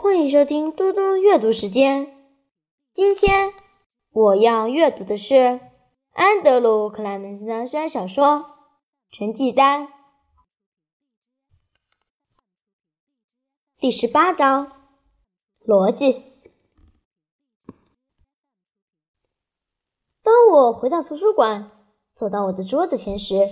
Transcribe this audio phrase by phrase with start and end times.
[0.00, 2.16] 欢迎收听嘟嘟阅读时间。
[2.94, 3.52] 今天
[4.12, 5.60] 我要阅读的是
[6.12, 8.24] 安德鲁·克莱门斯的小说
[9.10, 9.88] 《成绩单》
[13.80, 14.70] 第十八章：
[15.66, 16.12] 逻辑。
[20.22, 21.72] 当我回到图书馆，
[22.14, 23.50] 走到我的桌子前时，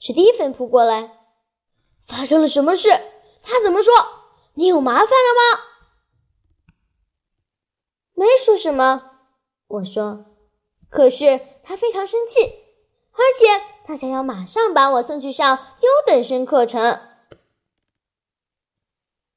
[0.00, 1.18] 史蒂芬扑过来
[2.02, 2.90] ：“发生了什么事？
[3.42, 3.94] 他怎么说？
[4.54, 5.64] 你有麻烦了吗？”
[8.18, 9.12] 没说什么，
[9.68, 10.24] 我说。
[10.90, 12.40] 可是他非常生气，
[13.12, 13.46] 而且
[13.84, 16.80] 他想要马上把我送去上优等生课程。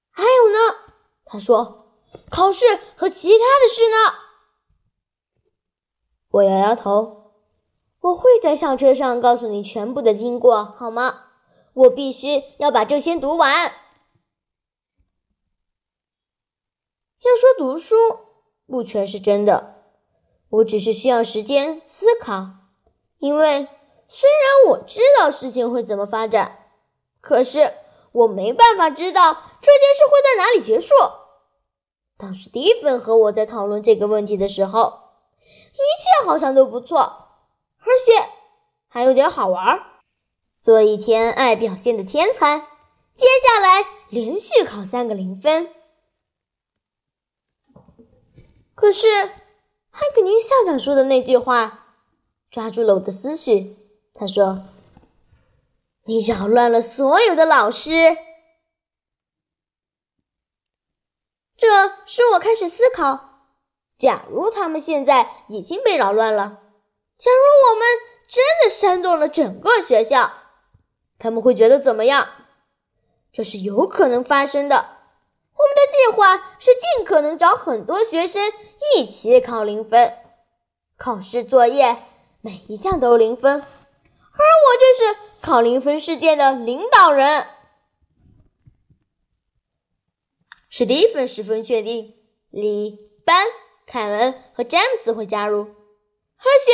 [0.10, 0.58] 还有呢，
[1.26, 1.94] 他说，
[2.32, 3.98] 考试和其他的事呢。
[6.32, 7.36] 我摇摇头，
[8.00, 11.26] 我会在校车上告诉你全部的经过，好吗？
[11.74, 13.72] 我必须要把这些读完。
[17.20, 17.96] 要说读书。
[18.72, 19.76] 不全是真的，
[20.50, 22.48] 我只是需要时间思考。
[23.20, 23.68] 因为
[24.08, 26.60] 虽然我知道事情会怎么发展，
[27.20, 27.74] 可是
[28.14, 30.96] 我没办法知道这件事会在哪里结束。
[32.18, 35.02] 当时蒂芬和我在讨论这个问题的时候，
[35.74, 37.00] 一切好像都不错，
[37.80, 38.30] 而且
[38.88, 39.80] 还有点好玩。
[40.62, 42.60] 做一天爱表现的天才，
[43.14, 45.70] 接下来连续考三个零分。
[48.82, 49.08] 可是，
[49.92, 51.86] 汉克尼校长说的那句话
[52.50, 53.78] 抓住了我的思绪。
[54.16, 54.64] 他说
[56.06, 58.18] ：“你扰乱了所有的老师。”
[61.56, 61.68] 这
[62.08, 63.44] 使我开始思考：
[64.00, 66.64] 假如他们现在已经被扰乱了，
[67.20, 67.88] 假如我们
[68.28, 70.32] 真的煽动了整个学校，
[71.20, 72.28] 他们会觉得怎么样？
[73.32, 75.01] 这是有可能发生的。
[75.56, 78.52] 我们的计划是尽可能找很多学生
[78.96, 80.18] 一起考零分，
[80.98, 81.98] 考试作业
[82.42, 87.46] 每一项都零分，而我就是考零分事件的领导人。
[90.70, 92.16] 史蒂芬十分确定，
[92.50, 93.46] 李、班、
[93.86, 96.72] 凯文和詹姆斯会加入，而且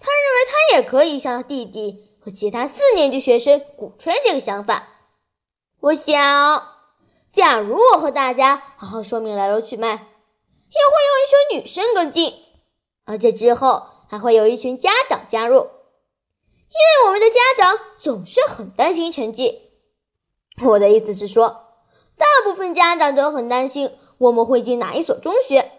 [0.00, 4.88] 他认为他也可以向弟弟和其他四年级学生鼓吹这个想法。
[5.78, 6.73] 我想。
[7.34, 12.32] 假如我和大家好好说明来龙去脉，也会有一群女生跟进，
[13.06, 19.72] 而且之后还会有一群家长加入，因为我们的家长总是很担心成绩。
[20.64, 21.74] 我的意思是说，
[22.16, 25.72] 大部分家长都很担心我们会进哪一所中学，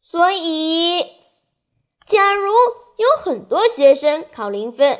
[0.00, 1.06] 所以，
[2.08, 2.50] 假如
[2.96, 4.98] 有很多学生考零分，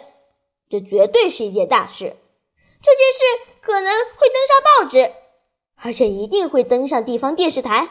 [0.71, 2.17] 这绝对是一件大事。
[2.81, 5.13] 这件事可能会登上报纸。
[5.81, 7.89] 而且一定会登上地方电视台，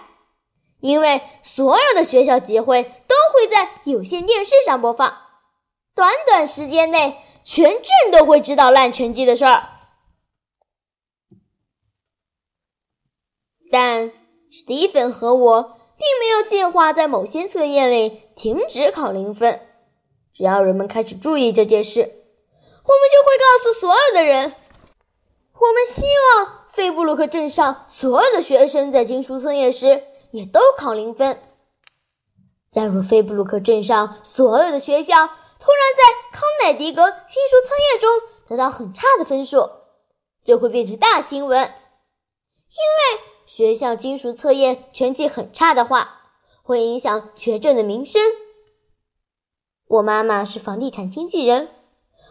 [0.81, 5.17] 因为所有的学校集会都会在有线电视上播放。
[5.95, 9.69] 短短时间内，全镇都会知道烂成绩的事儿。
[13.71, 14.11] 但
[14.51, 15.63] 史蒂芬和我
[15.97, 19.61] 并没有计划在某些测验里停止考零分。
[20.33, 22.11] 只要人们开始注意这件事，我们
[22.83, 24.53] 就会告诉所有的人，
[25.53, 26.66] 我们希望。
[26.77, 31.41] 菲布鲁克镇上所有的学生在金属测验时也都考零分。
[32.71, 39.67] 假如菲布鲁克镇上所有的学校突然在康乃狄格金属测验中得到很差的分数，
[40.43, 41.59] 这会变成大新闻。
[41.59, 46.25] 因为学校金属测验成绩很差的话，
[46.61, 48.21] 会影响全镇的名声。
[49.87, 51.69] 我妈妈是房地产经纪人，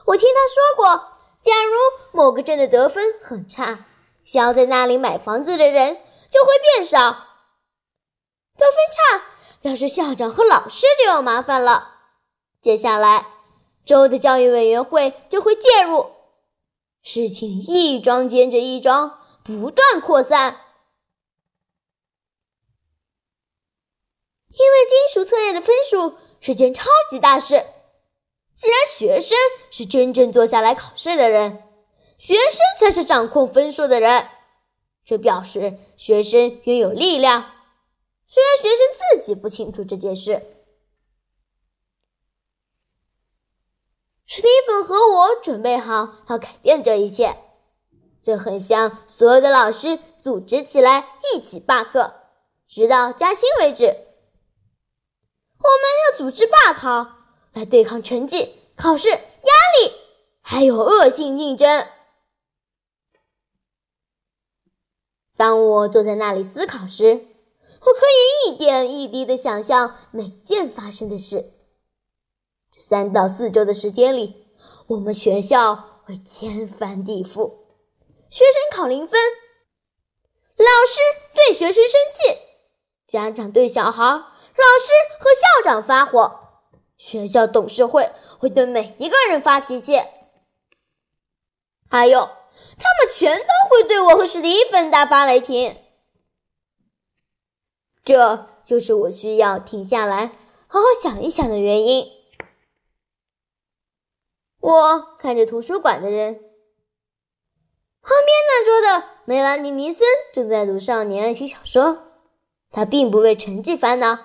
[0.07, 3.87] 我听她说过，假如某个镇的得分很差。
[4.27, 5.95] 想要在那里买房子的人
[6.29, 6.99] 就会变少，
[8.57, 9.25] 得分差，
[9.63, 11.93] 要是校长和老师就有麻烦了。
[12.61, 13.29] 接下来，
[13.85, 16.11] 州的教育委员会就会介入，
[17.05, 20.63] 事情一桩接着一桩，不断扩散。
[24.51, 27.65] 因为金属测验的分数是件超级大事，
[28.57, 29.37] 既然学生
[29.71, 31.63] 是真正坐下来考试的人。
[32.19, 34.27] 学生才是掌控分数的人，
[35.05, 37.53] 这表示学生拥有力量。
[38.27, 40.43] 虽然学生自己不清楚这件事，
[44.25, 47.37] 史蒂芬和我准备好要改变这一切。
[48.23, 52.13] 这很像所有的老师组织起来一起罢课，
[52.67, 53.85] 直到加薪为止。
[53.85, 57.07] 我们要组织罢考
[57.53, 59.93] 来对抗成绩、考试压力，
[60.41, 61.87] 还有恶性竞争。
[65.37, 67.27] 当我坐在那里思考时，
[67.81, 71.53] 我可以一点一滴的想象每件发生的事。
[72.73, 74.47] 这三到四周的时间里，
[74.89, 77.53] 我们学校会天翻地覆，
[78.31, 79.21] 学生考零分，
[80.57, 81.01] 老师
[81.35, 82.39] 对学生生气，
[83.07, 86.41] 家长对小孩，老师和校长发火，
[86.97, 89.95] 学校董事会会对每一个人发脾气，
[91.89, 92.29] 还有，
[92.79, 95.77] 他们全都会对我和史蒂芬大发雷霆。
[98.05, 100.33] 这就是我需要停下来
[100.69, 102.07] 好好想一想的原因。
[104.61, 112.03] 我看着图书馆的人，旁边那桌的梅兰妮·尼森正在读少年爱情小说。
[112.73, 114.17] 他并不为成绩烦恼，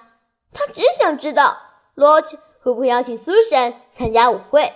[0.51, 1.57] 他只想知道
[1.93, 4.73] 罗奇会不会邀请苏珊参加舞会。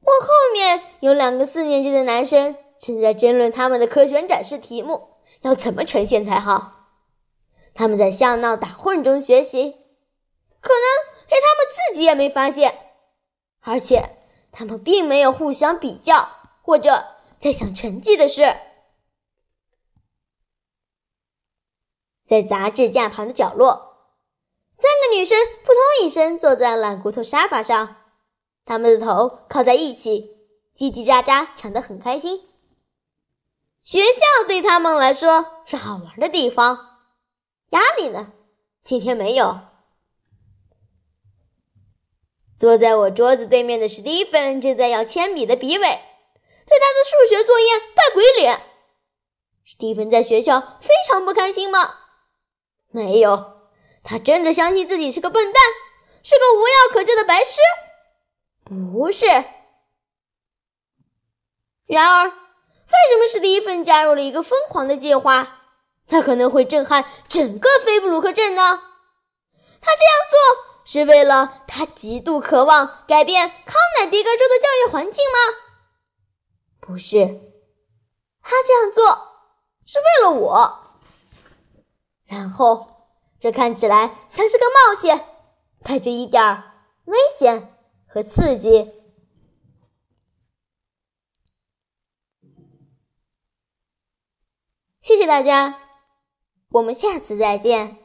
[0.00, 5.16] 我后面有两个四年级的男生正在争论他们的科学展示题目。
[5.42, 6.88] 要怎么呈现才好？
[7.72, 9.70] 他们在笑闹打混中学习，
[10.60, 12.74] 可能连他们自己也没发现，
[13.60, 14.16] 而且
[14.50, 16.28] 他们并没有互相比较
[16.60, 17.04] 或者
[17.38, 18.42] 在想成绩的事。
[22.26, 24.10] 在杂志架旁的角落，
[24.72, 27.96] 三个女生扑通一声坐在懒骨头沙发上，
[28.64, 30.37] 她们的头靠在一起，
[30.78, 32.46] 叽叽喳喳抢得很开心。
[33.82, 37.00] 学校对他们来说是好玩的地方，
[37.70, 38.32] 压力呢？
[38.84, 39.58] 今天没有。
[42.56, 47.66] 坐在我桌子对面的史蒂芬正在要铅笔的笔尾，对他的数学作业
[47.96, 48.60] 扮鬼脸。
[49.64, 51.94] 史蒂芬在学校非常不开心吗？
[52.90, 53.62] 没有，
[54.04, 55.60] 他真的相信自己是个笨蛋，
[56.22, 57.58] 是个无药可救的白痴？
[58.64, 59.26] 不是。
[61.88, 62.32] 然而。
[62.90, 65.58] 为什么史蒂芬加入了一个疯狂的计划？
[66.08, 68.62] 他可能会震撼整个菲布鲁克镇呢？
[69.82, 75.36] 他这样做是为了他极度渴望改变康乃狄格州的教育环境吗？
[76.80, 77.26] 不是，
[78.42, 79.06] 他这样做
[79.84, 81.00] 是为了我。
[82.24, 85.26] 然后，这看起来像是个冒险，
[85.84, 86.72] 带着一点儿
[87.04, 87.76] 危险
[88.08, 88.97] 和刺激。
[95.08, 95.74] 谢谢大家，
[96.68, 97.96] 我们下次再见。